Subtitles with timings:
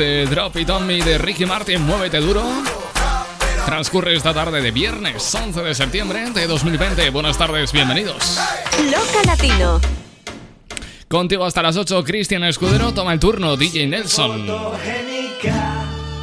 [0.00, 2.42] este Drop It On Me de Ricky Martin, Muévete Duro.
[3.66, 7.10] Transcurre esta tarde de viernes 11 de septiembre de 2020.
[7.10, 8.38] Buenas tardes, bienvenidos.
[8.86, 9.78] Loca Latino.
[11.06, 14.46] Contigo hasta las 8, Cristian Escudero, toma el turno, DJ Nelson.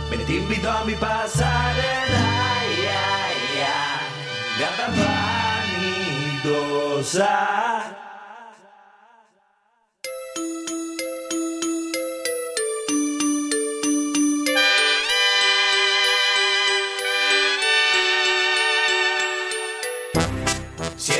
[0.09, 3.29] Me te invito a mi pasarela, ya,
[4.57, 4.71] ya.
[6.43, 8.06] vanidosa.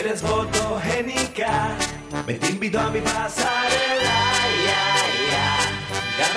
[0.08, 1.76] Eres fotogénica,
[2.26, 4.16] me te invito a mi pasarela,
[4.66, 4.96] ya,
[6.18, 6.28] ya,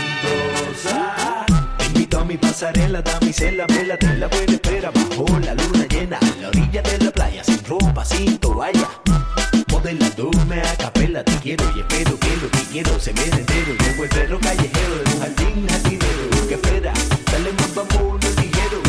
[0.00, 1.46] vanidosa.
[1.78, 6.18] Te invito a mi pasarela, damisela, vela, te la buena espera bajo la luna llena,
[6.18, 8.88] a la orilla de la playa, sin ropa, sin toalla.
[9.70, 13.74] Modelándome a capela, te quiero y espero que lo que quiero se me entero.
[13.78, 16.48] Llevo el perro callejero de un jardín jardinero.
[16.48, 16.92] que espera?
[17.30, 18.82] Dale más vamos, ligero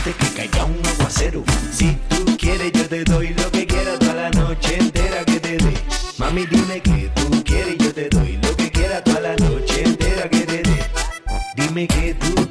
[0.00, 1.42] antes que caiga un aguacero.
[1.72, 2.19] Si tú
[2.50, 5.74] quieres, yo te doy lo que quieras toda la noche entera que te dé.
[6.18, 10.28] Mami, dime que tú quieres, yo te doy lo que quieras toda la noche entera
[10.28, 10.80] que te dé.
[11.56, 12.49] Dime que tú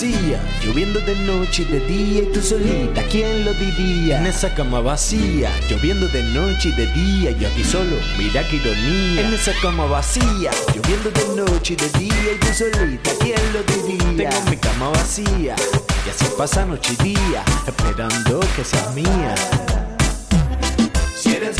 [0.00, 4.18] vacía, lloviendo de noche y de día y tú solita, ¿quién lo diría?
[4.18, 8.56] En esa cama vacía, lloviendo de noche y de día, yo aquí solo, mira qué
[8.56, 9.20] ironía.
[9.20, 13.62] En esa cama vacía, lloviendo de noche y de día y tú solita, ¿quién lo
[13.62, 14.30] diría?
[14.30, 15.54] Tengo mi cama vacía,
[16.06, 19.34] y así pasa noche y día, esperando que seas mía.
[21.14, 21.58] Si eres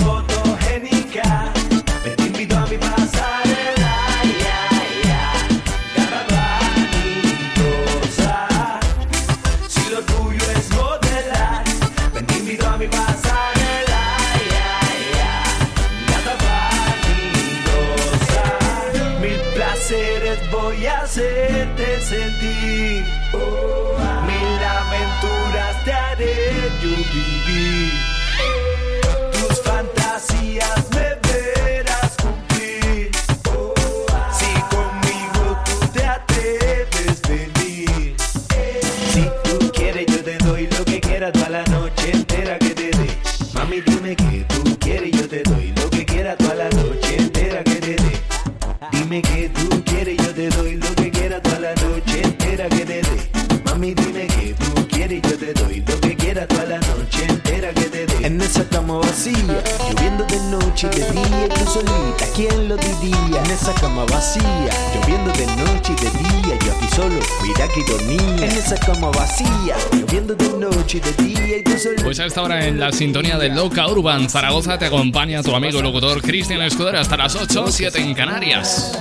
[63.60, 68.46] esa cama vacía, lloviendo de noche y de día, yo aquí solo, mira qué ironía.
[68.46, 72.04] En esa cama vacía, lloviendo de noche y de día y tú solita.
[72.04, 75.82] Pues a esta hora en la sintonía de Loca Urban Zaragoza te acompaña tu amigo
[75.82, 78.98] locutor Cristian Escudero hasta las 8, 7 en Canarias.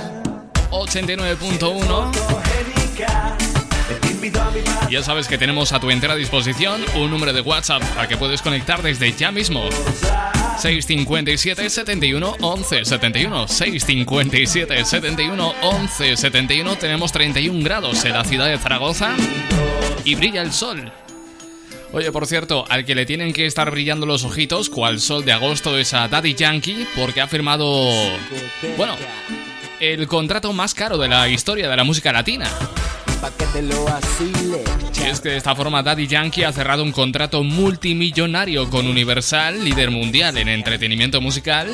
[0.70, 2.10] 89.1.
[4.90, 8.42] Ya sabes que tenemos a tu entera disposición un número de WhatsApp al que puedes
[8.42, 9.62] conectar desde ya mismo.
[10.60, 18.58] 657 71 11 71 657 71 11 71 Tenemos 31 grados en la ciudad de
[18.58, 19.16] Zaragoza
[20.04, 20.92] y brilla el sol.
[21.92, 25.32] Oye, por cierto, al que le tienen que estar brillando los ojitos, cual sol de
[25.32, 27.90] agosto, es a Daddy Yankee, porque ha firmado,
[28.76, 28.94] bueno,
[29.80, 32.48] el contrato más caro de la historia de la música latina.
[33.20, 34.64] Pa' que te lo vacile.
[34.98, 39.62] Y es que de esta forma Daddy Yankee ha cerrado un contrato multimillonario con Universal,
[39.64, 41.68] líder mundial en entretenimiento musical,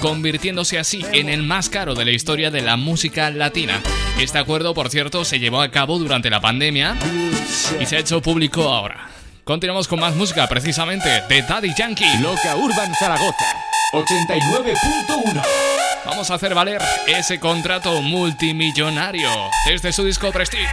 [0.00, 3.80] convirtiéndose así en el más caro de la historia de la música latina.
[4.20, 6.96] Este acuerdo, por cierto, se llevó a cabo durante la pandemia
[7.80, 9.08] y se ha hecho público ahora.
[9.44, 12.18] Continuamos con más música, precisamente, de Daddy Yankee.
[12.20, 13.44] Loca Urban Zaragoza
[13.92, 19.28] 89.1 Vamos a hacer valer ese contrato multimillonario
[19.66, 20.66] desde su disco Prestige.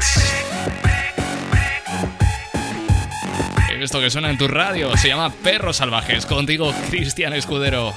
[3.80, 6.26] Esto que suena en tu radio se llama Perros Salvajes.
[6.26, 7.96] Contigo, Cristian Escudero.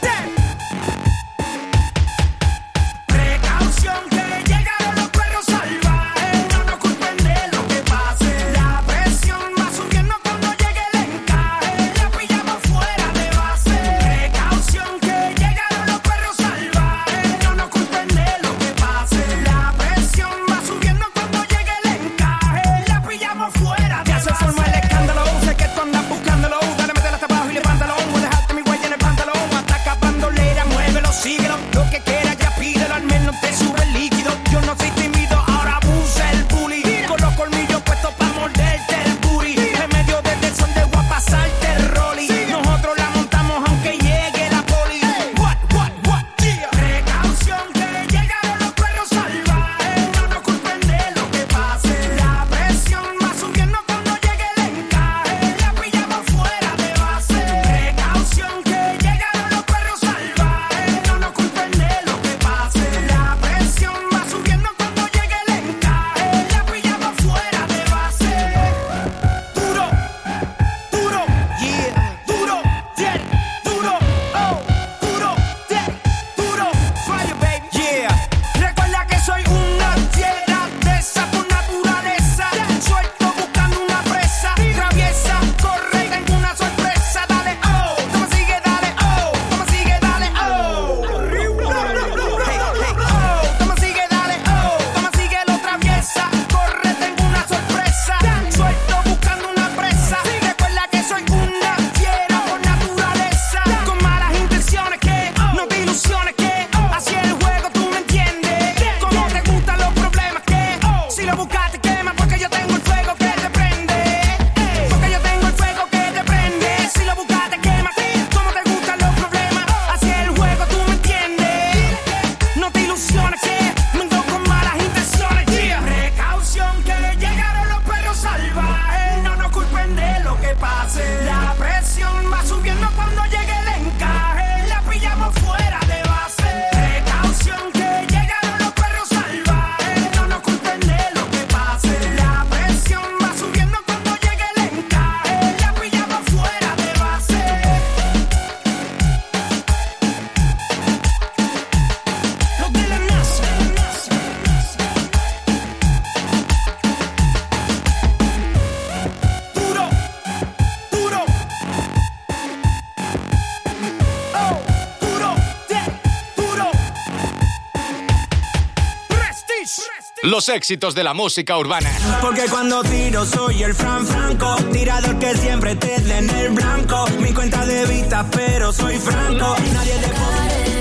[170.23, 171.91] Los éxitos de la música urbana.
[172.21, 177.07] Porque cuando tiro soy el Fran Franco, tirador que siempre te den el blanco.
[177.21, 179.57] Mi cuenta de vista, pero soy franco.
[179.73, 180.72] Nadie te puede.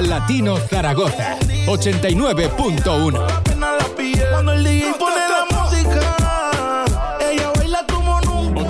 [0.00, 1.36] Latino Zaragoza
[1.66, 3.26] 89.1.
[3.30, 4.24] Apenas la pillé.
[4.30, 6.84] Cuando el DJ pone la música,
[7.28, 8.62] ella baila como nunca.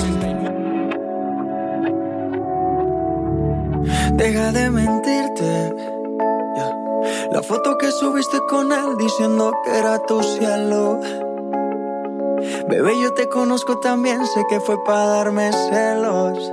[4.15, 5.75] Deja de mentirte.
[7.33, 11.01] La foto que subiste con él diciendo que era tu cielo.
[12.69, 16.53] Bebé, yo te conozco también, sé que fue para darme celos.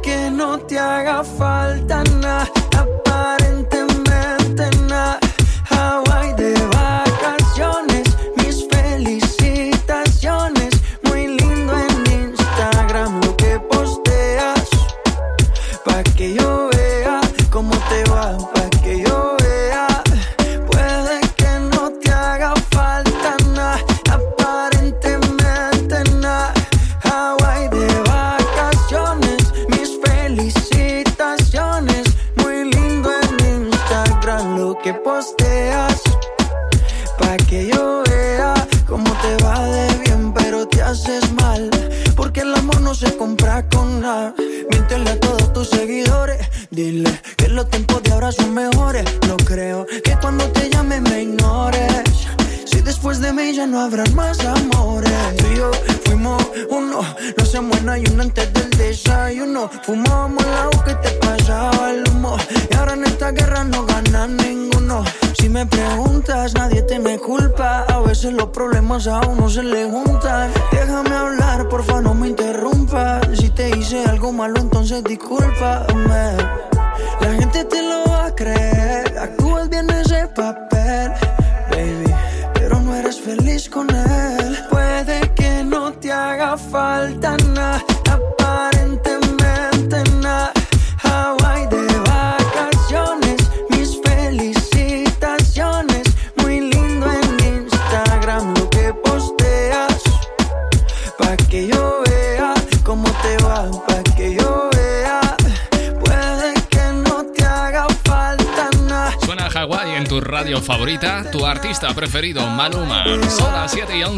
[0.41, 5.19] no te haga falta nada, aparentemente nada.
[5.69, 8.07] Hawaii de vacaciones,
[8.37, 10.71] mis felicitaciones.
[11.03, 14.67] Muy lindo en Instagram lo que posteas.
[15.85, 16.60] Pa' que yo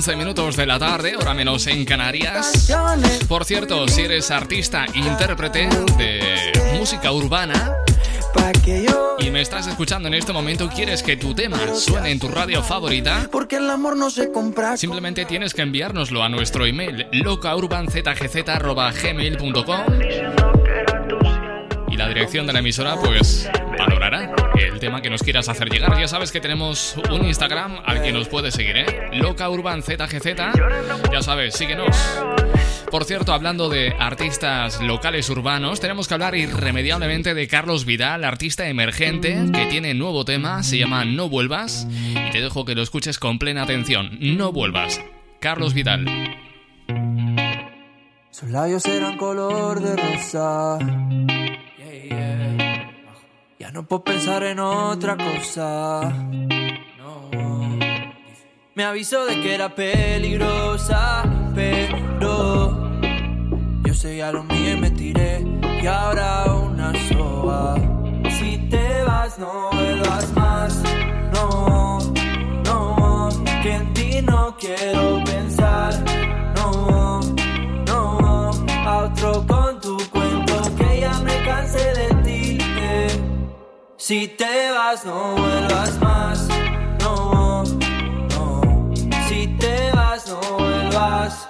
[0.06, 2.70] 11 minutos de la tarde, hora menos en Canarias.
[3.26, 7.78] Por cierto, si eres artista, intérprete de música urbana
[9.18, 12.62] y me estás escuchando en este momento, quieres que tu tema suene en tu radio
[12.62, 14.76] favorita, Porque el amor no se compra.
[14.76, 19.84] simplemente tienes que enviárnoslo a nuestro email locaurbanzgz.gmail.com
[21.88, 23.50] y la dirección de la emisora pues
[24.84, 25.98] tema que nos quieras hacer llegar.
[25.98, 29.12] Ya sabes que tenemos un Instagram al que nos puedes seguir, ¿eh?
[29.14, 29.96] locaurbanzgz.
[31.10, 31.96] Ya sabes, síguenos.
[32.92, 38.68] Por cierto, hablando de artistas locales urbanos, tenemos que hablar irremediablemente de Carlos Vidal, artista
[38.68, 43.20] emergente que tiene nuevo tema, se llama No Vuelvas, y te dejo que lo escuches
[43.20, 44.18] con plena atención.
[44.20, 45.00] No Vuelvas.
[45.40, 46.06] Carlos Vidal.
[48.32, 50.78] Sus labios eran color de rosa.
[53.74, 56.14] No puedo pensar en otra cosa.
[58.76, 61.24] Me avisó de que era peligrosa,
[61.56, 63.00] pero
[63.84, 65.44] yo seguía lo mío y me tiré.
[65.82, 67.76] Y ahora una soga.
[68.30, 70.84] Si te vas, no vuelvas más.
[71.34, 71.98] No,
[72.66, 73.30] no,
[73.64, 75.63] que en ti no quiero pensar.
[84.06, 86.50] Si te vas, no vuelvas más.
[87.00, 88.92] No, no,
[89.30, 91.48] si te vas, no vuelvas.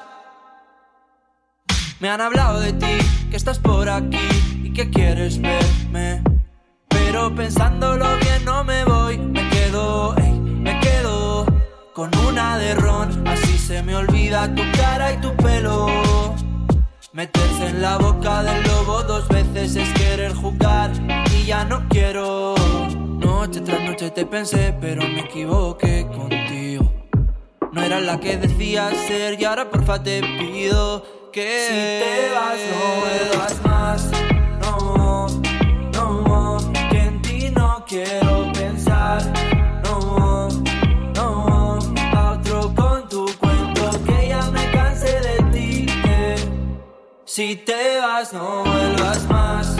[1.99, 2.95] Me han hablado de ti,
[3.31, 4.19] que estás por aquí
[4.63, 6.21] y que quieres verme.
[6.89, 11.47] Pero pensándolo bien no me voy, me quedo, ey, me quedo
[11.95, 13.35] con una derrota.
[13.35, 15.87] se me olvida tu cara y tu pelo.
[17.13, 20.91] Meterse en la boca del lobo dos veces es querer jugar
[21.31, 22.32] y ya no quiero.
[23.53, 26.91] Noche tras noche te pensé, pero me equivoqué contigo.
[27.71, 32.59] No era la que decías ser y ahora porfa te pido que si te vas
[32.71, 34.11] no vuelvas más.
[34.61, 35.27] No,
[35.93, 36.57] no,
[36.89, 39.21] que en ti no quiero pensar.
[39.83, 40.47] No,
[41.13, 41.77] no,
[42.11, 45.85] a otro con tu cuento que ya me cansé de ti.
[46.07, 46.37] eh.
[47.23, 49.72] Si te vas no vuelvas más.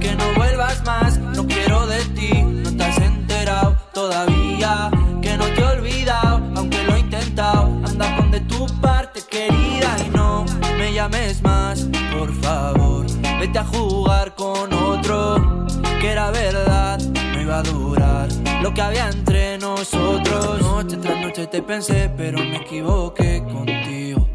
[0.00, 1.18] Que no vuelvas más.
[1.18, 4.90] No quiero de ti, no te has enterado todavía.
[5.20, 7.64] Que no te he olvidado, aunque lo he intentado.
[7.84, 10.44] Anda con de tu parte, querida, y no
[10.78, 13.06] me llames más, por favor.
[13.40, 15.66] Vete a jugar con otro,
[16.00, 18.28] que era verdad, no iba a durar
[18.62, 20.60] lo que había entre nosotros.
[20.60, 24.28] Noche tras noche te pensé, pero me equivoqué contigo.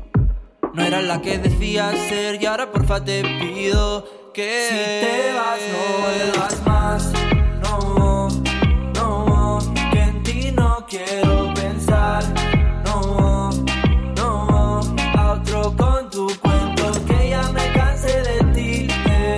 [0.74, 4.06] No era la que decías ser y ahora porfa te pido
[4.38, 7.12] que si te vas no vuelvas más.
[7.64, 8.28] No,
[8.94, 9.60] no,
[9.92, 12.24] que en ti no quiero pensar.
[12.86, 13.50] No,
[14.16, 14.80] no,
[15.18, 18.88] a otro con tu cuento que ya me cansé de ti.
[19.10, 19.38] eh.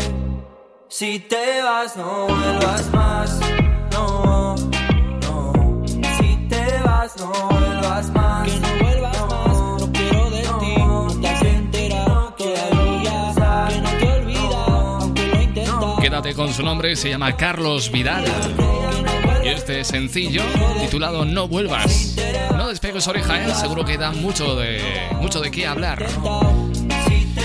[0.89, 3.39] Si te vas no vuelvas más.
[3.94, 4.56] No,
[5.24, 5.82] no,
[6.18, 8.50] si te vas no vuelvas más.
[8.50, 8.78] Que no
[16.22, 18.26] Quédate con su nombre, se llama Carlos Vidal.
[19.42, 20.44] Y este sencillo,
[20.82, 22.18] titulado No vuelvas.
[22.58, 23.56] No despegues oreja, ¿eh?
[23.56, 24.82] seguro que da mucho de,
[25.22, 26.06] mucho de qué hablar.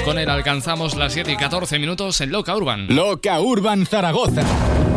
[0.04, 2.88] Con él alcanzamos las 7 y 14 minutos en Loca Urban.
[2.88, 4.42] Loca Urban Zaragoza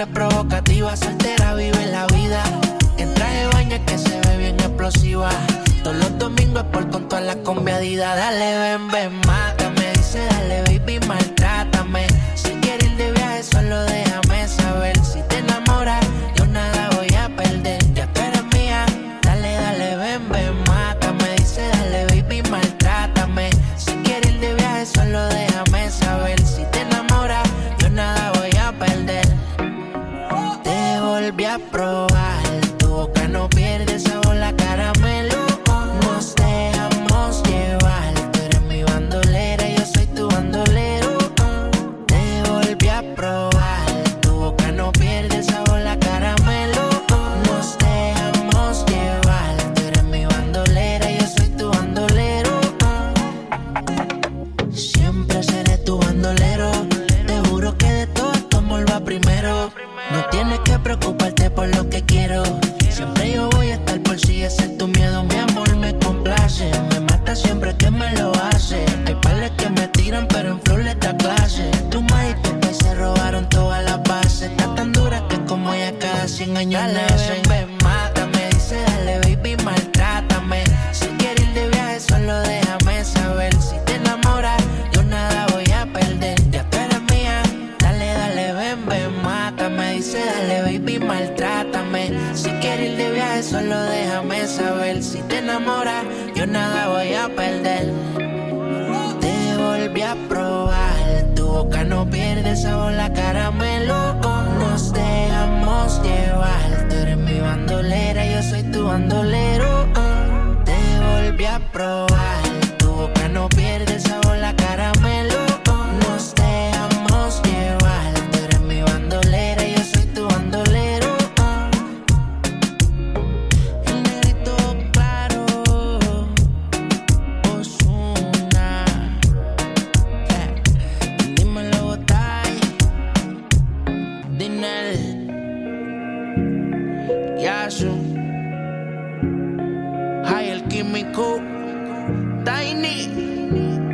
[0.00, 2.42] Siempre provocativa, soltera, vive la vida.
[2.96, 5.30] En traje baño que se ve bien explosiva.
[5.82, 8.16] Todos los domingos por con todas las combiadidas.
[8.16, 9.49] Dale, ven, ven, mátame.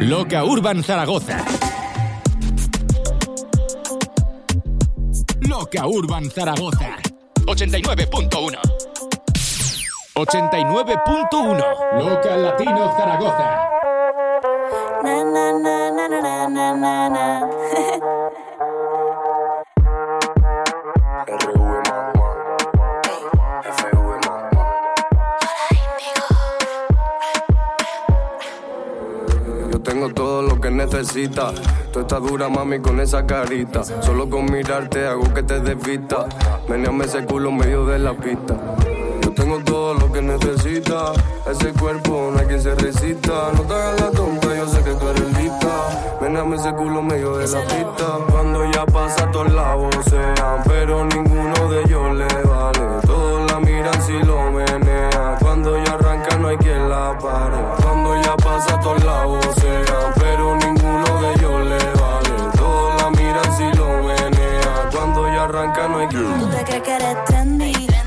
[0.06, 1.44] Loca Urban Zaragoza.
[5.48, 6.96] Loca Urban Zaragoza.
[7.44, 8.58] 89.1.
[10.14, 11.98] 89.1.
[11.98, 13.75] Loca Latino Zaragoza.
[31.16, 33.82] Tú estás dura, mami, con esa carita.
[34.02, 36.26] Solo con mirarte hago que te desvista.
[36.68, 38.54] Meneame ese culo en medio de la pista.
[39.22, 41.12] Yo tengo todo lo que necesitas.
[41.50, 43.50] Ese cuerpo no hay quien se resista.
[43.54, 46.18] No te hagas la tonta, yo sé que tú eres lista.
[46.20, 48.18] Meneame ese culo en medio de la pista.
[48.30, 53.00] Cuando ya pasa todos lados sean, pero ninguno de ellos le vale.
[53.06, 55.38] Todos la miran si lo menea.
[55.40, 57.56] Cuando ya arranca no hay quien la pare.
[57.82, 59.85] Cuando ya pasa todos lados sean,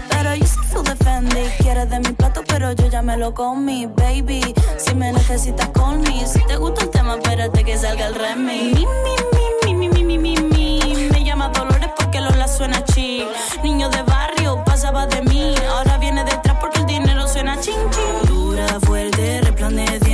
[0.10, 1.42] pero yo sí feel defendí.
[1.60, 4.54] Quieres de mi plato, pero yo ya me lo comí, baby.
[4.78, 6.26] Si me necesitas, call me.
[6.26, 8.80] Si te gusta el tema, espérate que salga el remix.
[8.80, 11.10] Mi, mi, mi, mi, mi, mi, mi, mi.
[11.12, 13.28] Me llama Dolores porque Lola suena chill.
[13.64, 15.54] Niño de barrio, pasaba de mí.
[15.70, 18.28] Ahora viene detrás porque el dinero suena ching, ching.
[18.28, 20.09] Dura, fuerte, resplandeciente.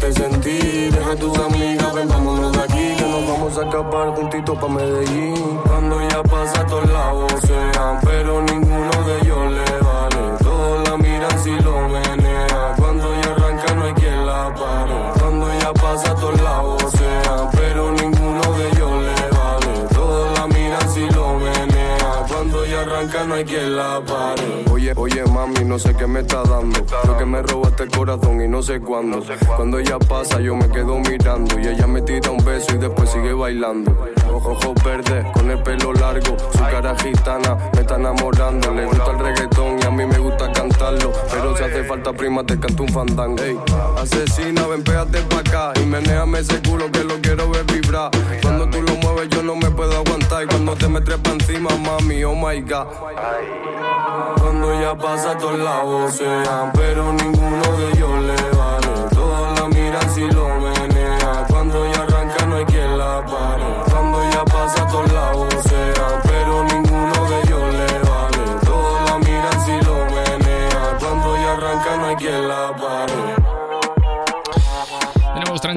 [0.00, 2.94] Deja a tus amigas, ven, vámonos de aquí.
[2.96, 5.60] Que nos vamos a escapar juntitos pa' Medellín.
[5.66, 10.38] Cuando ya pasa todos lados sean, pero ninguno de ellos le vale.
[10.42, 12.74] Todos la miran si lo menea.
[12.78, 15.20] Cuando ya arranca no hay quien la pare.
[15.20, 19.88] Cuando ya pasa todos lados sean, pero ninguno de ellos le vale.
[19.94, 22.26] Todos la miran si lo menea.
[22.26, 24.69] Cuando ya arranca no hay quien la pare.
[24.96, 26.84] Oye, mami, no sé qué me está dando.
[27.02, 29.22] Creo que me robaste el corazón y no sé cuándo.
[29.56, 31.58] Cuando ella pasa, yo me quedo mirando.
[31.58, 33.96] Y ella me tira un beso y después sigue bailando.
[34.32, 36.36] Ojos verdes, con el pelo largo.
[36.52, 38.72] Su cara gitana me está enamorando.
[38.72, 40.49] Le gusta el reggaetón y a mí me gusta
[41.30, 43.42] Pero si hace falta prima, te canto un fandango.
[43.42, 43.58] Ey,
[43.98, 45.72] asesina, ven, pégate pa' acá.
[45.80, 48.10] Y menéame ese culo que lo quiero ver vibrar.
[48.42, 50.44] Cuando tú lo mueves, yo no me puedo aguantar.
[50.44, 52.86] Y cuando te me trepa encima, mami, oh my god.
[54.40, 58.59] Cuando ya pasa todos lados sean, pero ninguno de ellos le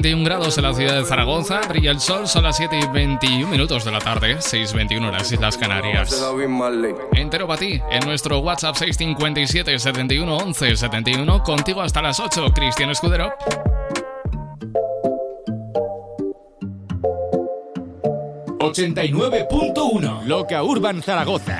[0.04, 3.48] 21 grados en la ciudad de Zaragoza, brilla el sol, son las 7 y 21
[3.48, 6.22] minutos de la tarde, 6.21 en las Islas Canarias.
[7.12, 12.90] Entero para ti, en nuestro WhatsApp 657 71 11 71, contigo hasta las 8, Cristian
[12.90, 13.32] Escudero.
[18.58, 20.24] ...89.1...
[20.26, 21.58] ...Loca Urban Zaragoza...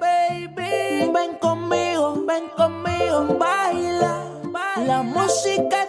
[0.00, 1.10] ...baby...
[1.12, 4.22] ...ven conmigo, ven conmigo, baila...
[4.86, 5.88] ...la música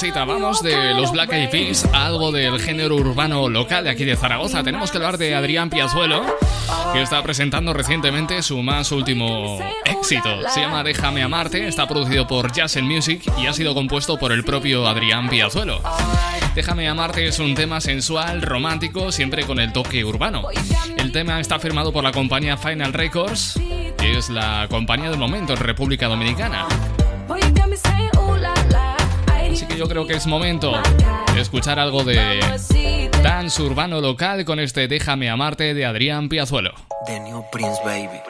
[0.00, 0.24] Mamacita.
[0.24, 4.62] Vamos de los Black Eyed Peas algo del género urbano local de aquí de Zaragoza.
[4.62, 6.24] Tenemos que hablar de Adrián Piazuelo,
[6.94, 10.48] que está presentando recientemente su más último éxito.
[10.48, 14.42] Se llama Déjame Amarte, está producido por Jazz Music y ha sido compuesto por el
[14.42, 15.82] propio Adrián Piazuelo.
[16.54, 20.44] Déjame amarte es un tema sensual, romántico, siempre con el toque urbano.
[20.96, 23.60] El tema está firmado por la compañía Final Records,
[23.98, 26.66] que es la compañía del momento en República Dominicana.
[29.50, 30.72] Así que yo creo que es momento
[31.34, 32.40] de escuchar algo de
[33.22, 36.72] dance urbano local con este Déjame amarte de Adrián Piazuelo.
[37.06, 38.20] The New Prince Baby.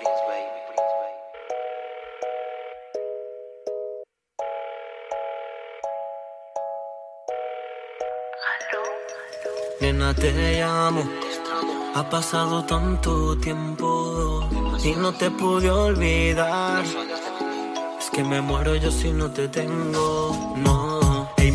[9.81, 11.05] Nena, te llamo.
[11.95, 14.49] Ha pasado tanto tiempo
[14.83, 16.85] y no te pude olvidar.
[17.99, 20.90] Es que me muero yo si no te tengo, no.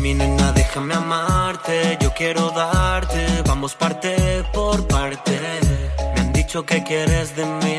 [0.06, 1.98] Mi nena, déjame amarte.
[2.00, 3.42] Yo quiero darte.
[3.44, 5.36] Vamos parte por parte.
[6.14, 7.76] Me han dicho que quieres de mí.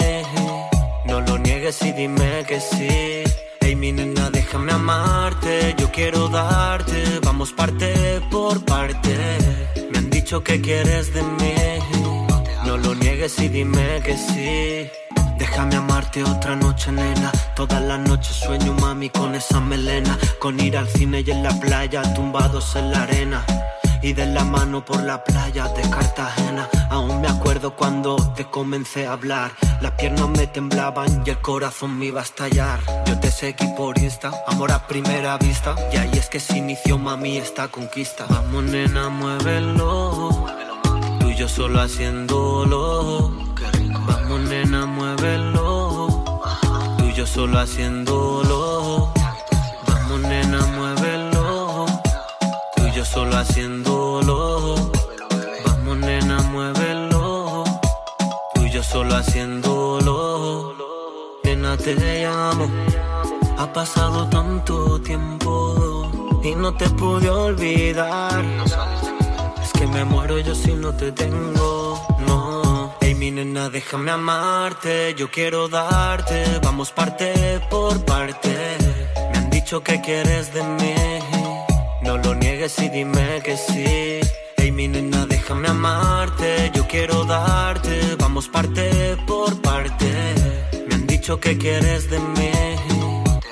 [1.06, 3.24] No lo niegues y dime que sí.
[3.62, 5.74] Hey, mi nena, déjame amarte.
[5.78, 7.22] Yo quiero darte.
[7.24, 9.16] Vamos parte por parte.
[9.90, 11.56] Me han dicho que quieres de mí.
[12.66, 14.90] No lo niegues y dime que sí.
[15.38, 17.32] Déjame amarte otra noche, nena.
[17.56, 20.18] Todas las noches sueño, mami, con esa melena.
[20.40, 23.46] Con ir al cine y en la playa, tumbados en la arena.
[24.02, 26.68] Y de la mano por la playa de Cartagena.
[26.90, 29.52] Aún me acuerdo cuando te comencé a hablar.
[29.82, 32.80] Las piernas me temblaban y el corazón me iba a estallar.
[33.06, 35.76] Yo te seguí por Insta, amor a primera vista.
[35.92, 38.26] Y ahí es que se inició, mami, esta conquista.
[38.30, 40.46] Vamos, nena, muévelo.
[41.20, 43.27] Tú y yo solo haciéndolo.
[44.58, 46.08] Nena, muévelo.
[46.98, 49.14] Tú y yo solo haciéndolo.
[49.88, 51.86] Vamos, nena, muévelo.
[52.76, 54.76] Tú y yo solo haciéndolo.
[55.64, 57.66] Vamos, nena, muévelo.
[58.56, 60.74] Tú y yo solo haciéndolo.
[61.44, 62.68] Nena, te llamo.
[63.60, 66.10] Ha pasado tanto tiempo
[66.44, 68.44] y no te pude olvidar.
[69.62, 72.02] Es que me muero yo si no te tengo,
[73.18, 76.60] mi nena, déjame amarte, yo quiero darte.
[76.64, 78.56] Vamos parte por parte.
[79.32, 80.96] Me han dicho que quieres de mí.
[82.04, 84.20] No lo niegues y dime que sí.
[84.58, 88.16] Hey, mi nena, déjame amarte, yo quiero darte.
[88.20, 90.10] Vamos parte por parte.
[90.88, 92.97] Me han dicho que quieres de mí.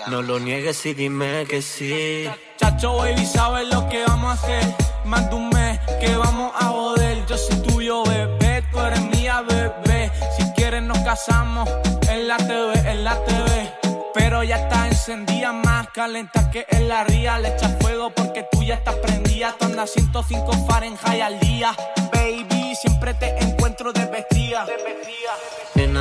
[0.07, 2.29] No lo niegues y dime que sí.
[2.57, 4.75] Chacho, baby, sabes lo que vamos a hacer.
[5.03, 7.25] Más un mes que vamos a joder.
[7.25, 10.11] Yo soy tuyo, bebé, tú eres mía, bebé.
[10.37, 11.67] Si quieres nos casamos
[12.07, 13.73] en la TV, en la TV.
[14.13, 17.39] Pero ya está encendida, más calenta que en la ría.
[17.39, 19.55] Le echa fuego porque tú ya estás prendida.
[19.57, 21.75] Tú andas 105 Fahrenheit al día.
[22.13, 24.67] Baby, siempre te encuentro de vestida.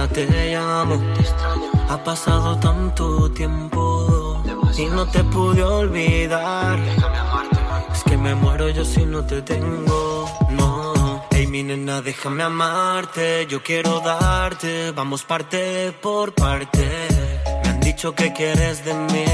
[0.08, 1.00] Te llamo.
[1.88, 4.42] Ha pasado tanto tiempo
[4.76, 6.78] y no te pude olvidar.
[7.92, 11.24] Es que me muero yo si no te tengo, no.
[11.30, 13.46] Ey, mi nena, déjame amarte.
[13.48, 16.86] Yo quiero darte, vamos parte por parte.
[17.62, 19.24] Me han dicho que quieres de mí.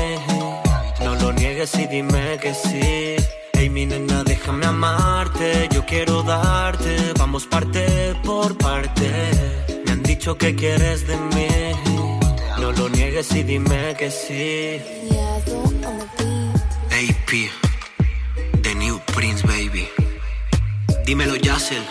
[1.04, 3.16] No lo niegues y dime que sí.
[3.52, 5.68] Ey, mi nena, déjame amarte.
[5.72, 9.79] Yo quiero darte, vamos parte por parte.
[10.10, 11.46] Dicho que quieres de mí.
[12.58, 14.82] No lo niegues y dime que sí.
[16.90, 17.30] AP,
[18.60, 19.88] The New Prince, baby.
[21.06, 21.84] Dímelo, Yassel.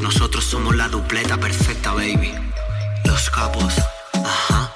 [0.00, 2.32] Nosotros somos la dupleta perfecta, baby.
[3.04, 3.74] Los capos,
[4.14, 4.72] ajá.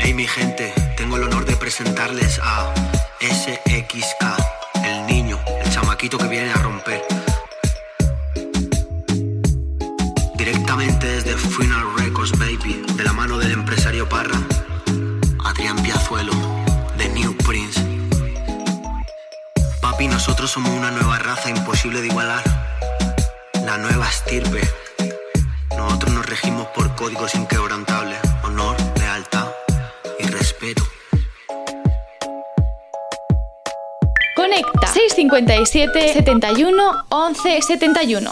[0.00, 2.74] Hey, mi gente, tengo el honor de presentarles a
[3.20, 4.24] SXK,
[4.84, 7.06] el niño, el chamaquito que viene a romper.
[10.76, 14.38] Desde Final Records, baby, de la mano del empresario Parra,
[15.42, 16.32] Adrián Piazuelo,
[16.98, 17.80] The New Prince.
[19.80, 22.42] Papi, nosotros somos una nueva raza imposible de igualar.
[23.64, 24.60] La nueva estirpe.
[25.78, 28.18] Nosotros nos regimos por códigos inquebrantables.
[28.42, 29.48] Honor, lealtad
[30.18, 30.86] y respeto.
[34.36, 38.30] Conecta 657 71 11 71.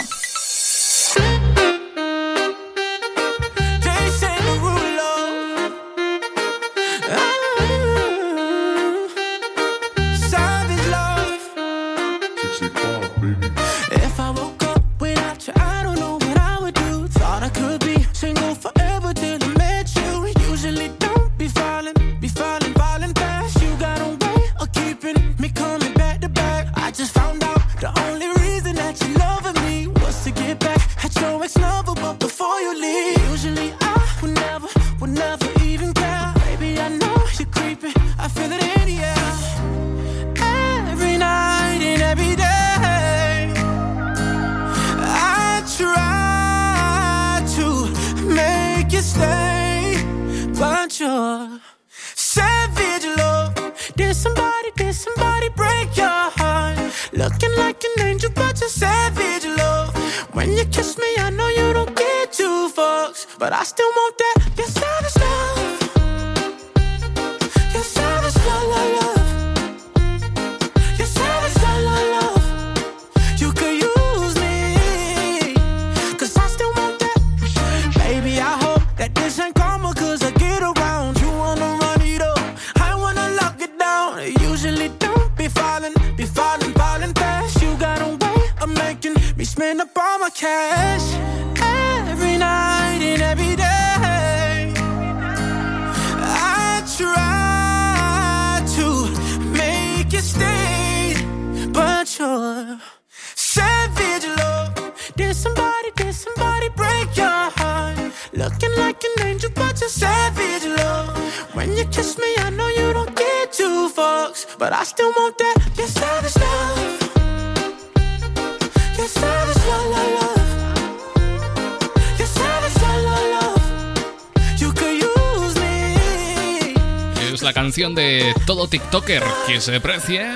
[128.75, 130.35] TikToker que se precie.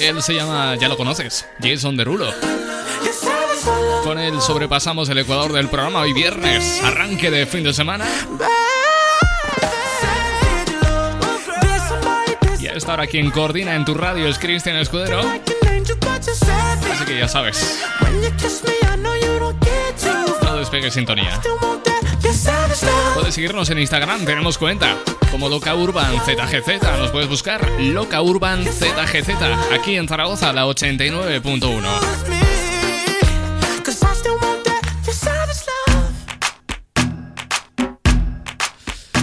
[0.00, 2.32] Él se llama, ya lo conoces, Jason Derulo.
[4.02, 8.06] Con él sobrepasamos el ecuador del programa hoy viernes, arranque de fin de semana.
[12.58, 15.20] Y a esta hora quien coordina en tu radio es Cristian Escudero.
[15.20, 17.82] Así que ya sabes,
[20.56, 21.38] no sintonía.
[23.12, 24.96] Puedes seguirnos en Instagram, tenemos cuenta
[25.40, 26.82] como Loca Urban ZGZ.
[26.98, 29.30] Nos puedes buscar Loca Urban ZGZ
[29.72, 31.88] aquí en Zaragoza, la 89.1.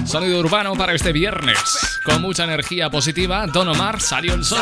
[0.08, 1.60] Sonido urbano para este viernes.
[2.04, 4.60] Con mucha energía positiva, Don Omar salió el sol.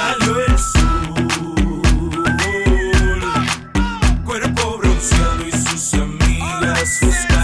[4.26, 7.35] Cuerpo bronceado y sus amigas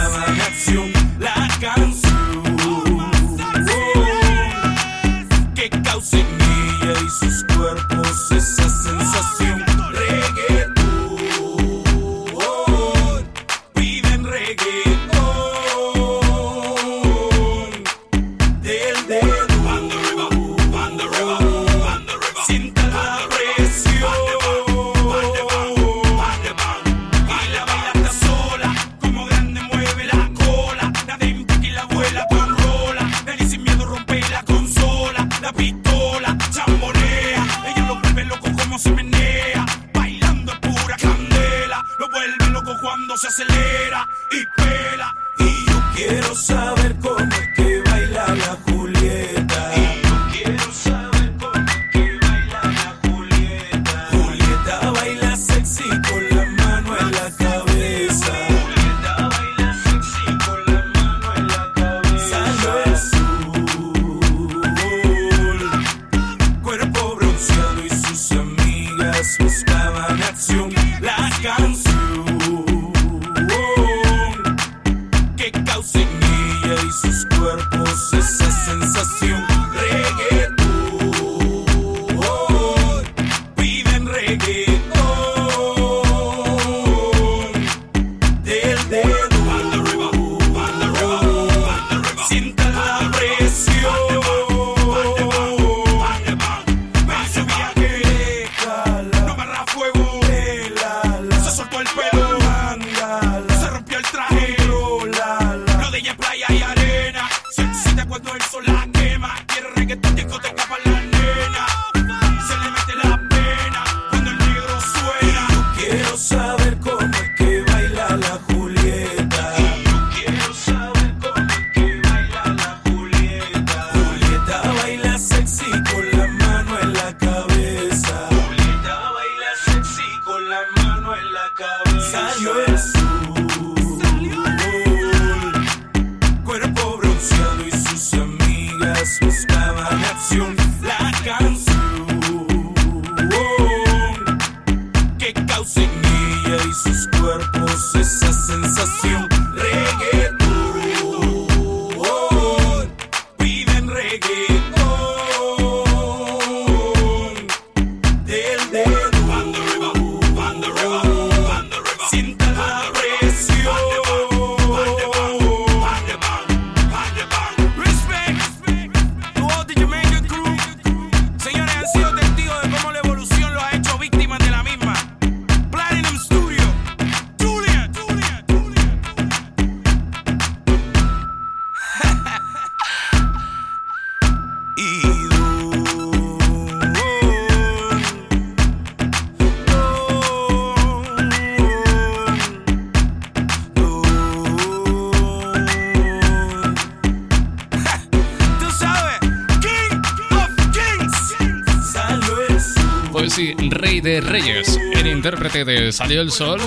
[205.66, 206.60] de Salió el Sol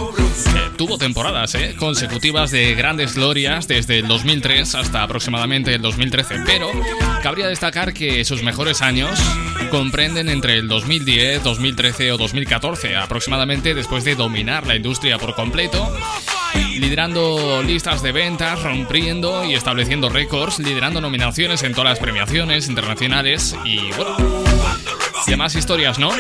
[0.77, 6.69] tuvo temporadas eh, consecutivas de grandes glorias desde el 2003 hasta aproximadamente el 2013, pero
[7.23, 9.19] cabría destacar que sus mejores años
[9.71, 15.93] comprenden entre el 2010, 2013 o 2014, aproximadamente después de dominar la industria por completo
[16.79, 23.57] liderando listas de ventas, rompiendo y estableciendo récords, liderando nominaciones en todas las premiaciones internacionales
[23.65, 24.17] y bueno,
[25.27, 26.11] y demás historias, ¿no?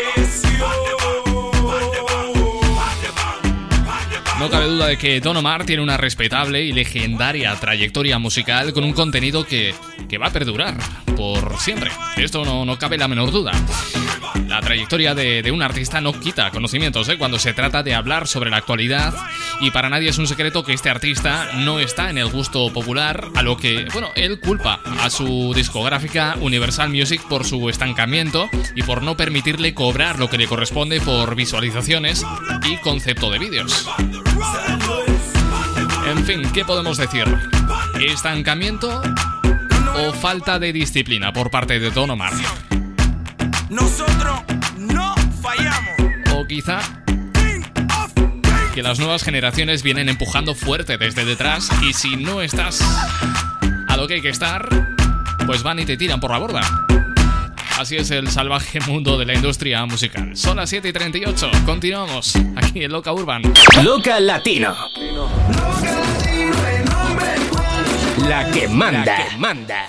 [4.45, 8.85] No cabe duda de que Don Omar tiene una respetable y legendaria trayectoria musical con
[8.85, 9.75] un contenido que,
[10.21, 10.77] va a perdurar
[11.17, 11.91] por siempre.
[12.19, 13.53] esto no, no cabe la menor duda.
[14.49, 17.17] La trayectoria de, un artista no quita conocimientos ¿eh?
[17.17, 19.15] cuando se trata de hablar sobre la actualidad
[19.61, 23.29] y para nadie es un secreto que este artista no está en el gusto popular,
[23.35, 28.83] a lo que, bueno, él culpa a su discográfica Universal Music por su estancamiento y
[28.83, 32.25] por no permitirle cobrar lo que le corresponde por visualizaciones
[32.69, 33.89] y concepto de vídeos.
[36.07, 37.25] En fin, ¿qué podemos decir?
[38.01, 39.03] ¿Estancamiento
[39.95, 42.33] o falta de disciplina por parte de Don Omar?
[43.69, 44.41] Nosotros
[44.79, 45.95] no fallamos.
[46.35, 46.81] O quizá
[48.75, 52.83] que las nuevas generaciones vienen empujando fuerte desde detrás y si no estás
[53.89, 54.69] a lo que hay que estar,
[55.47, 56.94] pues van y te tiran por la borda.
[57.79, 60.37] Así es el salvaje mundo de la industria musical.
[60.37, 61.51] Son las 7 y 38.
[61.67, 63.43] Continuamos aquí en Loca Urban.
[63.83, 64.75] Loca Latino.
[68.29, 69.05] La que manda.
[69.05, 69.87] La que manda.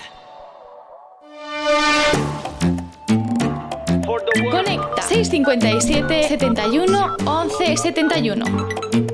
[4.52, 9.05] Conecta 657 71 11 71.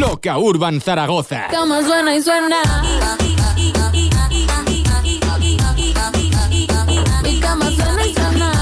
[0.00, 1.48] Loca Urban Zaragoza.
[1.50, 2.56] Cama suena y suena.
[7.22, 8.52] Mi cama suena y suena.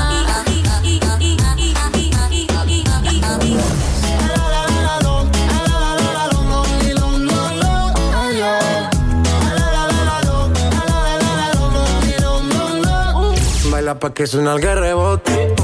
[13.70, 15.55] Baila pa' que suena el rebote.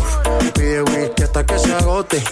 [0.55, 2.23] Pide whisky hasta que se agote.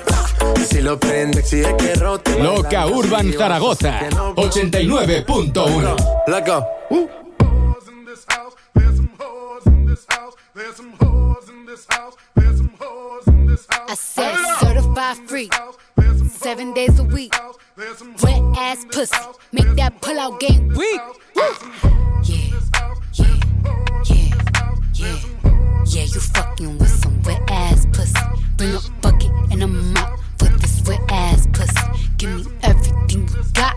[0.69, 2.39] Si lo prende, exige que rote.
[2.39, 3.99] Loca Urban Zaragoza.
[4.37, 5.97] 89.1.
[6.27, 6.67] Loco.
[6.91, 7.09] Uh.
[13.89, 15.51] I said certified free.
[16.29, 17.35] Seven days a week.
[18.23, 19.17] Wet ass pussy.
[19.53, 21.01] Make that pull out game weak.
[21.37, 21.43] Woo.
[22.25, 22.61] Yeah,
[23.15, 23.41] yeah,
[24.05, 24.35] yeah,
[24.95, 25.19] yeah.
[25.85, 28.15] Yeah, you fucking with some wet ass pussy.
[28.57, 30.32] Bring a bucket and a mop for this wet
[31.33, 32.09] ass pussy.
[32.19, 33.77] Give me everything you got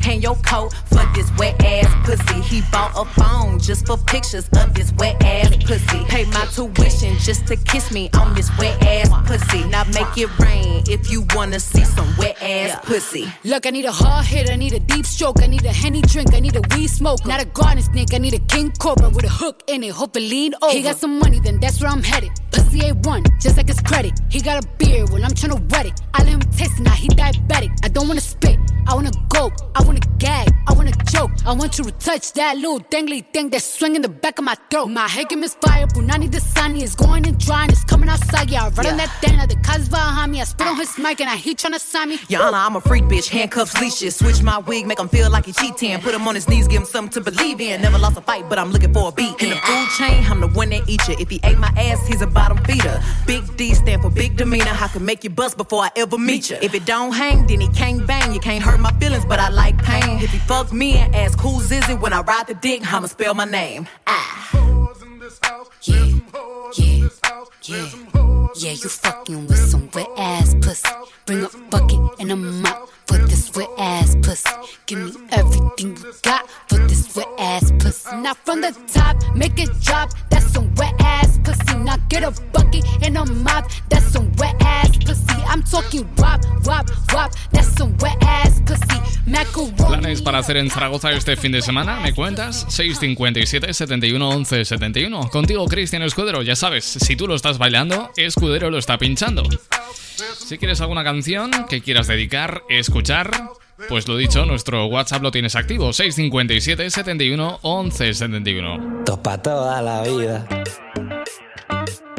[0.00, 2.40] hang your coat for this wet ass pussy.
[2.42, 6.04] He bought a phone just for pictures of this wet ass pussy.
[6.06, 9.64] Pay my tuition just to kiss me on this wet ass pussy.
[9.64, 13.32] Now make it rain if you wanna see some wet ass pussy.
[13.44, 16.02] Look, I need a hard hit, I need a deep stroke, I need a henny
[16.02, 17.24] drink, I need a weed smoke.
[17.26, 20.16] Not a garden snake, I need a king cobra with a hook in it, hope
[20.16, 20.72] it lean over.
[20.72, 22.30] He got some money, then that's where I'm headed.
[22.70, 24.12] Pussy A1, just like his credit.
[24.28, 26.00] He got a beard, when I'm tryna wet it.
[26.14, 27.70] I let him taste it, now he diabetic.
[27.84, 31.30] I don't wanna spit, I wanna go, I wanna gag, I wanna choke.
[31.44, 34.56] I want you to touch that little dangly thing that's swinging the back of my
[34.70, 34.86] throat.
[34.86, 38.50] My head game is fire, Punani the sunny is going and drying, it's coming outside.
[38.50, 40.40] Yeah, I run on that thing, now the cuz behind me.
[40.40, 42.18] I spit on his mic and I he tryna sign me.
[42.36, 44.16] Honor, I'm a freak bitch, handcuffs, leashes.
[44.16, 45.98] Switch my wig, make him feel like he cheating.
[46.00, 47.82] Put him on his knees, give him something to believe in.
[47.82, 49.42] Never lost a fight, but I'm looking for a beat.
[49.42, 51.16] In the food chain, I'm the one that eat you.
[51.18, 53.02] If he ate my ass, he's a bottom feeder.
[53.26, 54.72] Big D stand for big demeanor.
[54.72, 56.58] I can make you bust before I ever meet you.
[56.60, 58.32] If it don't hang, then he can't bang.
[58.32, 60.18] You can't hurt my feelings, but I like pain.
[60.20, 63.06] If he fuck me and ask who's is it when I ride the dick, I'ma
[63.06, 63.86] spell my name.
[64.06, 64.50] Ah.
[65.82, 66.04] Yeah,
[66.76, 67.08] yeah,
[67.62, 67.88] yeah.
[68.56, 70.88] Yeah, you fucking with some wet ass pussy.
[71.24, 72.90] Bring a bucket and a mop
[89.88, 91.98] ¿Planes para hacer en Zaragoza este fin de semana?
[92.00, 92.66] ¿Me cuentas?
[92.68, 95.28] 657 71 11 71.
[95.30, 96.42] Contigo, Cristian Escudero.
[96.42, 99.42] Ya sabes, si tú lo estás bailando, Escudero lo está pinchando.
[100.50, 102.64] Si quieres alguna canción que quieras dedicar,
[103.00, 103.30] escuchar,
[103.88, 105.90] pues lo dicho, nuestro WhatsApp lo tienes activo.
[105.90, 108.98] 657 71 11 71.
[108.98, 110.46] Esto pa' toda la vida.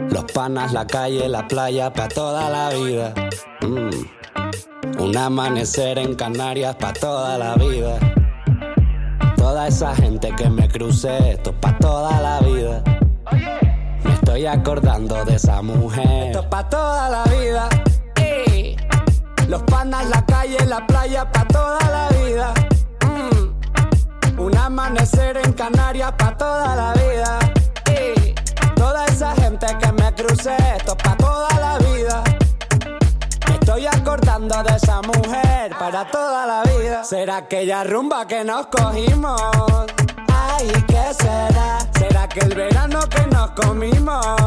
[0.10, 3.14] Los panas, la calle, la playa, pa' toda la vida.
[3.62, 5.02] Mm.
[5.04, 8.00] Un amanecer en Canarias, pa' toda la vida.
[9.38, 12.84] Toda esa gente que me crucé, esto pa' toda la vida.
[14.04, 16.28] Me estoy acordando de esa mujer.
[16.28, 17.70] Esto es pa' toda la vida.
[19.52, 22.54] Los panas, la calle, la playa, pa' toda la vida.
[23.06, 24.40] Mm.
[24.40, 27.38] Un amanecer en Canarias, pa' toda la vida.
[27.88, 28.34] ey.
[28.78, 32.24] Toda esa gente que me crucé, esto es pa' toda la vida.
[33.50, 37.04] Me estoy acordando de esa mujer para toda la vida.
[37.04, 39.42] ¿Será aquella rumba que nos cogimos?
[40.34, 41.80] Ay, ¿qué será?
[42.00, 44.38] ¿Será que el verano que nos comimos?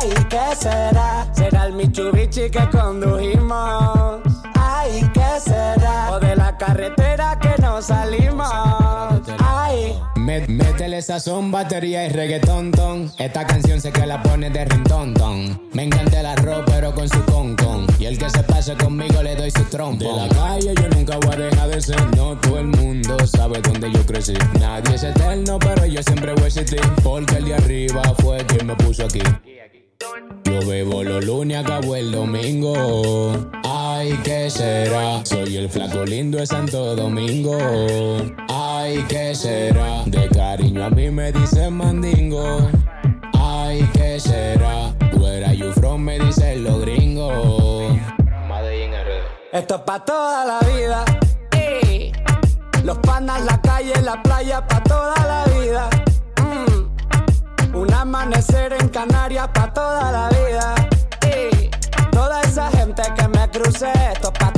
[0.00, 1.26] Ay, ¿qué será?
[1.32, 4.20] ¿Será el Mitsubishi que condujimos?
[4.54, 6.10] Ay, ¿qué será?
[6.12, 8.48] O de la carretera que nos salimos.
[9.44, 9.98] Ay.
[10.16, 13.10] Mé- Métele sazón, batería y reggaetón, ton.
[13.18, 15.60] Esta canción sé que la pone de rintón, ton.
[15.72, 17.86] Me encanta el arroz, pero con su con, con.
[17.98, 20.04] Y el que se pase conmigo le doy su trompo.
[20.04, 22.16] De la calle yo nunca voy a dejar de ser.
[22.16, 24.34] No todo el mundo sabe dónde yo crecí.
[24.60, 26.80] Nadie es eterno, pero yo siempre voy a existir.
[27.02, 29.22] Porque el de arriba fue quien me puso aquí.
[30.00, 33.32] Yo bebo los lunes, acabo el domingo.
[33.64, 35.24] Ay, ¿qué será?
[35.26, 37.58] Soy el flaco lindo de Santo Domingo.
[38.48, 40.04] Ay, ¿qué será?
[40.06, 42.70] De cariño a mí me dicen mandingo.
[43.32, 44.94] Ay, ¿qué será?
[45.48, 46.02] Are you from?
[46.02, 47.98] Me dicen los gringos.
[49.52, 51.04] Esto es pa' toda la vida.
[52.84, 55.37] Los panas, la calle, la playa, pa' toda la
[58.28, 60.74] amanecer en Canarias, pa' toda la vida.
[61.22, 61.70] ey.
[62.12, 64.57] Toda esa gente que me crucé, esto es pa'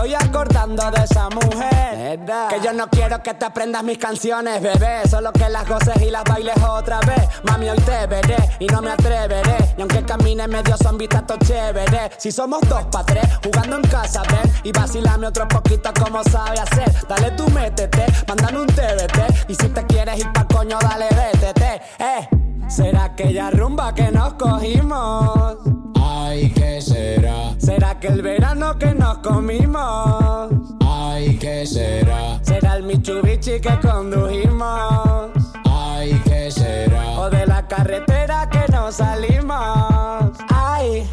[0.00, 2.20] estoy acordando de esa mujer.
[2.48, 5.06] Que yo no quiero que te aprendas mis canciones, bebé.
[5.08, 7.28] Solo que las goces y las bailes otra vez.
[7.44, 9.74] Mami, hoy te veré y no me atreveré.
[9.76, 12.12] Y aunque camine medio zombita, todo chévere.
[12.16, 14.50] Si somos dos pa' tres, jugando en casa, ven.
[14.64, 16.90] Y vacilame otro poquito como sabe hacer.
[17.06, 19.48] Dale tú, métete, mandan un TBT.
[19.48, 21.82] Y si te quieres ir pa' coño, dale, vétete.
[21.98, 22.39] Eh,
[22.70, 25.58] será aquella rumba que nos cogimos.
[26.00, 27.54] Ay, ¿qué será?
[27.58, 30.50] ¿Será que el verano que nos comimos?
[30.86, 32.38] Ay, ¿qué será?
[32.42, 35.30] ¿Será el Mitsubishi que condujimos?
[35.64, 37.18] Ay, ¿qué será?
[37.18, 40.30] ¿O de la carretera que nos salimos?
[40.48, 41.08] Ay,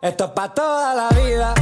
[0.00, 1.54] esto es pa' toda la vida.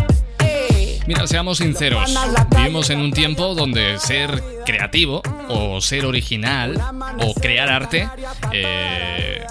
[1.07, 2.13] Mira, seamos sinceros.
[2.57, 6.81] Vivimos en un tiempo donde ser creativo o ser original
[7.21, 8.09] o crear arte
[8.53, 9.47] eh,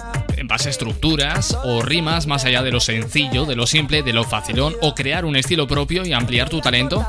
[0.46, 4.22] en base estructuras o rimas más allá de lo sencillo, de lo simple, de lo
[4.22, 7.04] facilón o crear un estilo propio y ampliar tu talento,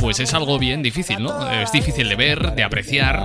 [0.00, 1.50] pues es algo bien difícil, ¿no?
[1.50, 3.20] Es difícil de ver, de apreciar.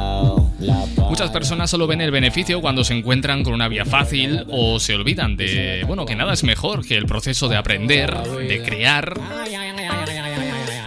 [0.97, 4.95] Muchas personas solo ven el beneficio cuando se encuentran con una vía fácil o se
[4.95, 9.13] olvidan de, bueno, que nada es mejor que el proceso de aprender, de crear.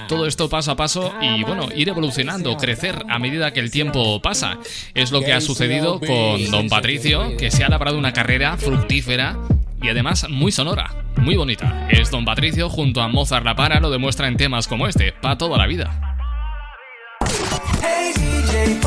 [0.09, 4.21] Todo esto paso a paso y bueno, ir evolucionando, crecer a medida que el tiempo
[4.23, 4.59] pasa.
[4.95, 9.37] Es lo que ha sucedido con Don Patricio, que se ha labrado una carrera fructífera
[9.83, 11.89] y además muy sonora, muy bonita.
[11.91, 15.39] Es Don Patricio junto a Mozart La Para, lo demuestra en temas como este, pa'
[15.39, 16.19] toda la vida.
[17.83, 18.81] Hey DJ,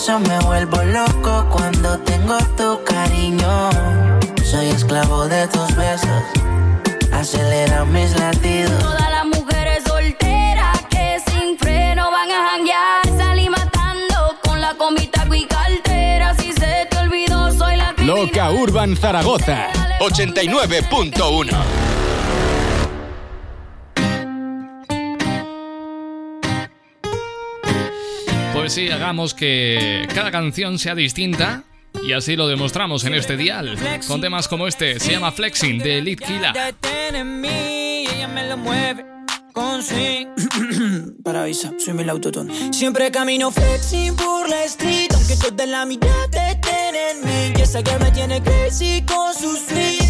[0.00, 3.70] confieso, me vuelvo loco cuando tengo tu cariño.
[4.44, 6.22] Soy esclavo de tus besos,
[7.12, 8.78] acelera mis latidos.
[8.78, 13.06] Todas las mujeres solteras que sin freno van a janguear.
[13.16, 16.34] Salí matando con la comita y cartera.
[16.34, 19.68] Si se te olvidó, soy la Loca Urban Zaragoza
[20.00, 21.90] 89.1
[28.70, 31.64] Pues sí, hagamos que cada canción sea distinta
[32.04, 33.76] y así lo demostramos en este dial.
[34.06, 36.52] Con temas como este, se llama Flexing de Elite Killa.
[39.52, 40.28] Con swing.
[41.24, 42.72] Para avisa, soy el autotune.
[42.72, 47.52] Siempre camino flexing por la street, aunque toda la mirada en mí.
[47.58, 50.09] Y esa girl me tiene crazy con sus swings.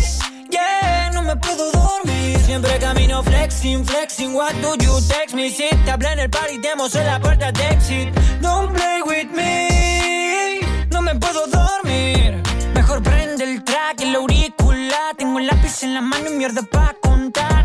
[1.31, 2.41] No me puedo dormir.
[2.41, 4.35] Siempre camino flexing, flexing.
[4.35, 5.49] What do you text me?
[5.49, 8.09] Si te hablé en el party, demos en la puerta de exit.
[8.41, 10.59] Don't play with me.
[10.91, 12.43] No me puedo dormir.
[12.75, 15.15] Mejor prende el track, el auricular.
[15.17, 17.00] Tengo el lápiz en la mano y mierda pa' contar.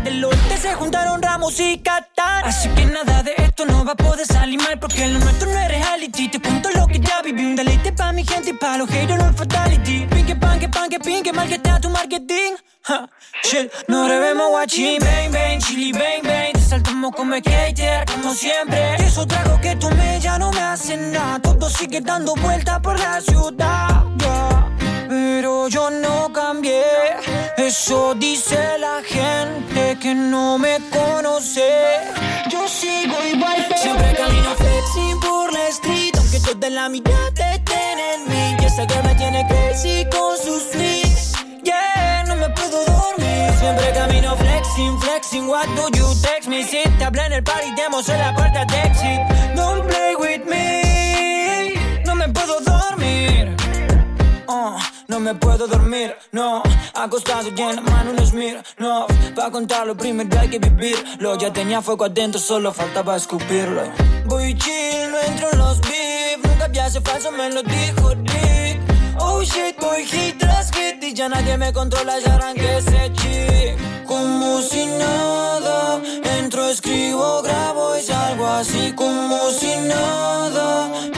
[0.06, 2.46] Del norte se juntaron Ramos y Qatar.
[2.46, 4.78] Así que nada de esto no va a poder salir mal.
[4.78, 6.28] Porque lo nuestro no es reality.
[6.28, 7.44] Te cuento lo que ya viví.
[7.44, 10.06] Un deleite pa' mi gente y pa' los haters no fatality.
[10.06, 12.52] Pinque, panque, panque, pinque, mal que está tu marketing.
[12.86, 13.08] Ha,
[13.42, 15.00] shit, no revemos guachín.
[15.00, 16.52] Bang, bang, chili, bang, bang.
[16.52, 18.94] Te saltamos como skater, como siempre.
[19.04, 21.40] Eso trago que tomé ya no me hace nada.
[21.40, 24.04] Todo sigue dando vueltas por la ciudad.
[24.18, 24.75] yeah.
[25.08, 26.82] Pero yo no cambié.
[27.56, 31.68] Eso dice la gente que no me conoce.
[32.50, 33.66] Yo sigo igual.
[33.76, 36.14] Siempre camino flexi por la street.
[36.18, 38.56] Aunque toda la mitad te tienen en mí.
[38.60, 41.32] Y esa que me tiene crazy con sus fleas.
[41.62, 43.52] Yeah, no me puedo dormir.
[43.58, 45.48] Siempre camino flexing, flexing.
[45.48, 46.64] What do you text me?
[46.64, 49.20] Si te hablé en el party, demos en la puerta de exit.
[49.56, 51.74] Don't play with me.
[52.04, 53.56] No me puedo dormir.
[54.48, 54.78] Oh,
[55.16, 56.62] no me puedo dormir, no.
[56.94, 61.38] Acostado y en la mano un smir, no Pa' contar lo primero hay que vivirlo.
[61.38, 63.82] Ya tenía fuego adentro, solo faltaba escupirlo.
[64.26, 66.38] Voy chill, no entro en los beef.
[66.42, 68.80] Nunca hace falso, me lo dijo Dick
[69.18, 74.06] Oh shit, voy hit tras hit Y ya nadie me controla, ya arranqué ese chip
[74.06, 76.00] Como si nada
[76.38, 81.15] Entro, escribo, grabo y salgo así Como si nada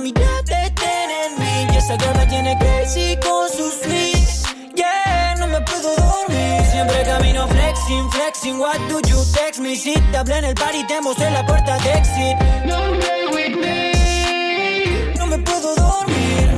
[0.00, 4.44] La mitad te tienen en mí Y esa girl me tiene crazy con sus fleas
[4.74, 9.76] Yeah, no me puedo dormir Siempre camino flexing, flexing What do you text me?
[9.76, 13.56] Si te hablé en el party te mostré la puerta de exit Don't play with
[13.60, 16.48] me No me puedo dormir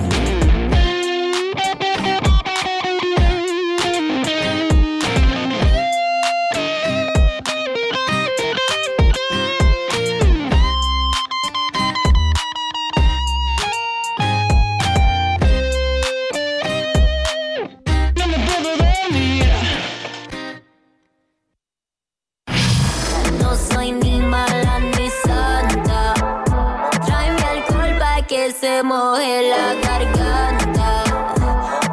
[28.82, 31.04] se moje la garganta.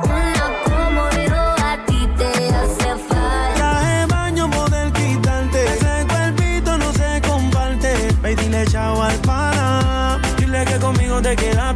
[0.04, 3.54] Una como yo a ti te hace falta.
[3.56, 5.66] Traje baño model quitante.
[5.66, 7.94] Ese cuerpito no se comparte.
[8.22, 10.20] Ve y dile chao al pana.
[10.38, 11.68] Dile que conmigo te quedaste.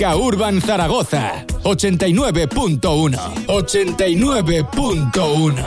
[0.00, 5.64] Urban Zaragoza 89.1 89.1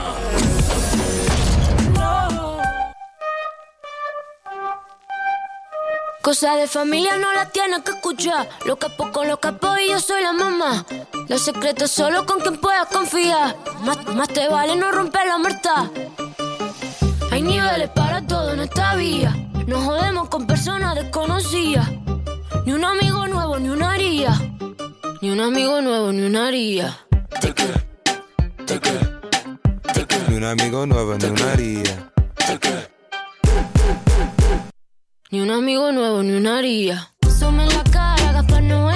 [6.21, 8.49] Cosa de familia no la tienes que escuchar.
[8.65, 10.83] Lo capo con los capos y yo soy la mamá.
[11.27, 13.55] Los secretos solo con quien puedas confiar.
[14.15, 15.91] Más, te vale no romper la muerta.
[17.31, 19.35] Hay niveles para todo en esta vía.
[19.67, 21.87] No jodemos con personas desconocidas.
[22.65, 24.31] Ni un amigo nuevo, ni una haría.
[25.21, 26.97] Ni un amigo nuevo, ni una haría.
[30.27, 32.11] Ni un amigo nuevo, ni una haría.
[35.31, 37.11] Ni un amigo nuevo, ni una haría.
[37.39, 38.95] Some en la cara, Gaspar Noé.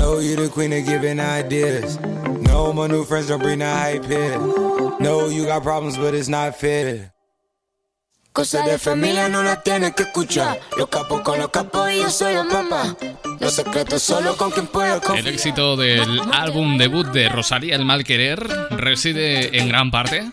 [0.00, 1.98] Know you the queen of giving ideas.
[2.48, 4.38] No, my new friends don't bring the hype here.
[4.98, 7.12] No, you got problems, but it's not fair.
[8.32, 10.58] Cosa de familia no la tienes que escuchar.
[10.76, 12.96] Los capos con los capos y yo soy la mamá.
[13.40, 18.04] Los secretos solo con quien pueda El éxito del álbum debut de Rosalía El Mal
[18.04, 18.38] Querer
[18.70, 20.30] reside en gran parte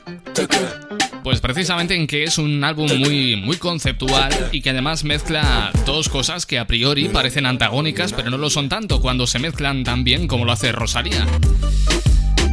[1.28, 6.08] pues precisamente en que es un álbum muy, muy conceptual y que además mezcla dos
[6.08, 10.06] cosas que a priori parecen antagónicas, pero no lo son tanto cuando se mezclan tan
[10.06, 11.28] bien como lo hace Rosalía.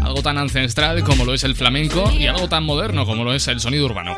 [0.05, 3.49] Algo tan ancestral como lo es el flamenco y algo tan moderno como lo es
[3.49, 4.15] el sonido urbano.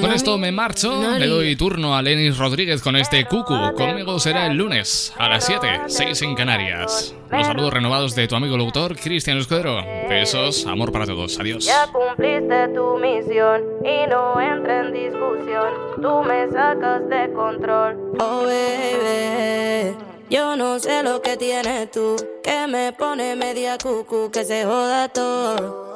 [0.00, 3.54] Con esto me marcho, le doy turno a Lenis Rodríguez con este cucu.
[3.74, 7.14] Conmigo será el lunes a las 7, 6 en Canarias.
[7.30, 9.84] Los saludos renovados de tu amigo locutor Cristian Escudero.
[10.08, 11.38] Besos, amor para todos.
[11.38, 11.66] Adiós.
[11.66, 15.68] Ya cumpliste tu misión y no entra en discusión.
[16.00, 17.96] Tú me sacas de control.
[18.18, 20.15] Oh, baby.
[20.28, 25.08] Yo no sé lo que tienes tú, que me pone media cucu, que se joda
[25.08, 25.94] todo.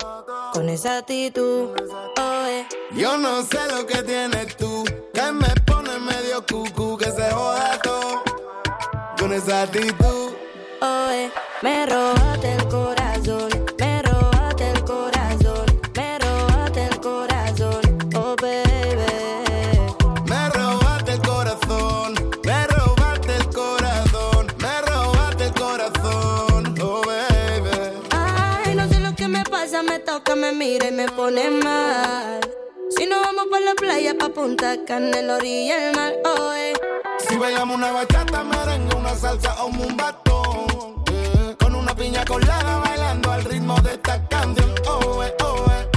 [0.53, 1.71] Con esa actitud,
[2.17, 2.65] oh, eh.
[2.93, 7.81] Yo no sé lo que tienes tú, que me pone medio cucu, que se joda
[7.83, 8.23] todo.
[9.19, 10.31] Con esa actitud.
[10.81, 11.31] Oh, eh.
[11.63, 13.00] Me robaste el corazón,
[30.19, 32.41] pasa, me mira y me pone mal.
[32.97, 36.53] Si no vamos por la playa, pa' Punta Cana, en la orilla del mar, oh,
[36.55, 36.73] eh.
[37.29, 41.05] Si bailamos una bachata, merengue, una salsa o un batón.
[41.13, 44.75] eh, Con una piña colada bailando al ritmo de esta canción.
[44.89, 45.89] Oh, eh, oh, eh.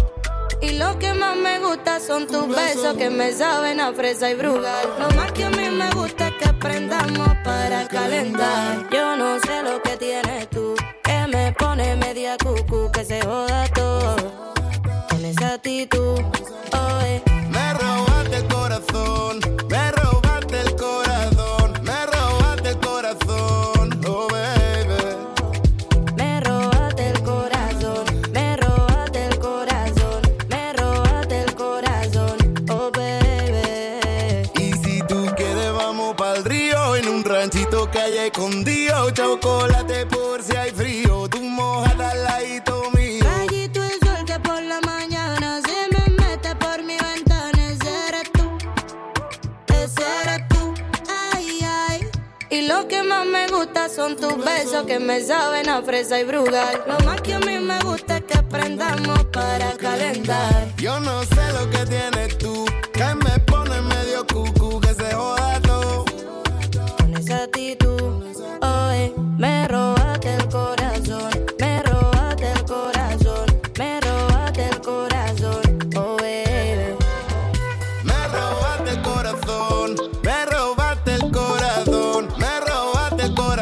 [0.61, 4.35] Y lo que más me gusta son tus besos que me saben a fresa y
[4.35, 4.93] brugal.
[4.99, 8.87] Lo más que a mí me gusta es que aprendamos para calentar.
[8.91, 10.82] Yo no sé lo que tienes tú, que
[11.53, 14.53] pone media cucu, que se joda todo.
[15.09, 16.19] Con esa actitud,
[16.73, 17.32] oh, eh.
[53.93, 56.83] Son tus besos que me saben a fresa y brugal.
[56.87, 60.67] Lo más que a mí me gusta es que aprendamos para calentar.
[60.77, 62.37] Yo no sé lo que tienes